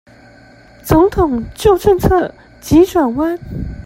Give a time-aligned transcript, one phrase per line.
[0.83, 3.37] 總統就政策急轉彎